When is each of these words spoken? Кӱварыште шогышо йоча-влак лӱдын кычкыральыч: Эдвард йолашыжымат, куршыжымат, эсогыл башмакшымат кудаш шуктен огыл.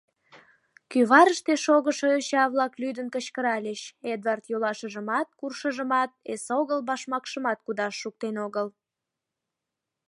Кӱварыште 0.91 1.53
шогышо 1.65 2.05
йоча-влак 2.13 2.73
лӱдын 2.81 3.07
кычкыральыч: 3.13 3.81
Эдвард 4.11 4.43
йолашыжымат, 4.51 5.27
куршыжымат, 5.39 6.11
эсогыл 6.33 6.79
башмакшымат 6.89 7.59
кудаш 7.65 7.93
шуктен 8.01 8.35
огыл. 8.45 8.67